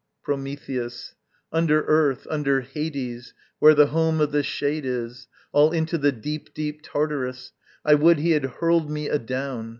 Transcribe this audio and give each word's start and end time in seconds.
Prometheus. 0.23 1.13
Under 1.53 1.83
earth, 1.83 2.25
under 2.27 2.61
Hades 2.61 3.35
Where 3.59 3.75
the 3.75 3.85
home 3.93 4.19
of 4.19 4.31
the 4.31 4.41
shade 4.41 4.83
is, 4.83 5.27
All 5.51 5.71
into 5.71 5.99
the 5.99 6.11
deep, 6.11 6.55
deep 6.55 6.81
Tartarus, 6.81 7.51
I 7.85 7.93
would 7.93 8.17
he 8.17 8.31
had 8.31 8.45
hurled 8.45 8.89
me 8.89 9.09
adown. 9.11 9.69